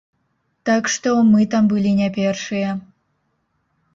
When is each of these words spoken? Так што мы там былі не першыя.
Так 0.69 0.87
што 0.93 1.09
мы 1.33 1.41
там 1.51 1.69
былі 1.75 1.91
не 2.01 2.09
першыя. 2.17 2.69